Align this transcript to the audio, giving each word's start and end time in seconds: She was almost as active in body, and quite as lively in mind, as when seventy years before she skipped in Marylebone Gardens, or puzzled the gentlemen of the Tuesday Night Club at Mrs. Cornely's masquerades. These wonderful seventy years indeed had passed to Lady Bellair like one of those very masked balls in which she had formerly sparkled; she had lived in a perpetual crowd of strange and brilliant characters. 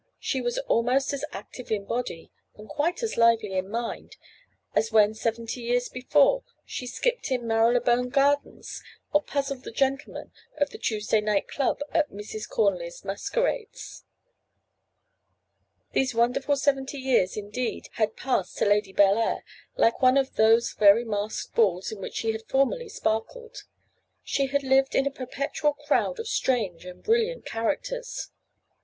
She 0.17 0.41
was 0.41 0.57
almost 0.57 1.13
as 1.13 1.23
active 1.31 1.69
in 1.69 1.85
body, 1.85 2.31
and 2.55 2.67
quite 2.67 3.03
as 3.03 3.17
lively 3.17 3.53
in 3.53 3.69
mind, 3.69 4.15
as 4.73 4.91
when 4.91 5.13
seventy 5.13 5.61
years 5.61 5.89
before 5.89 6.43
she 6.65 6.87
skipped 6.87 7.29
in 7.29 7.45
Marylebone 7.45 8.09
Gardens, 8.09 8.81
or 9.13 9.21
puzzled 9.21 9.63
the 9.63 9.69
gentlemen 9.69 10.31
of 10.57 10.71
the 10.71 10.79
Tuesday 10.79 11.21
Night 11.21 11.47
Club 11.47 11.81
at 11.91 12.09
Mrs. 12.09 12.49
Cornely's 12.49 13.05
masquerades. 13.05 14.03
These 15.91 16.15
wonderful 16.15 16.55
seventy 16.55 16.97
years 16.97 17.37
indeed 17.37 17.87
had 17.91 18.17
passed 18.17 18.57
to 18.57 18.65
Lady 18.65 18.93
Bellair 18.93 19.43
like 19.75 20.01
one 20.01 20.17
of 20.17 20.35
those 20.35 20.73
very 20.73 21.05
masked 21.05 21.53
balls 21.53 21.91
in 21.91 21.99
which 22.01 22.15
she 22.15 22.31
had 22.31 22.41
formerly 22.49 22.89
sparkled; 22.89 23.65
she 24.23 24.47
had 24.47 24.63
lived 24.63 24.95
in 24.95 25.05
a 25.05 25.11
perpetual 25.11 25.73
crowd 25.73 26.17
of 26.19 26.27
strange 26.27 26.85
and 26.85 27.03
brilliant 27.03 27.45
characters. 27.45 28.31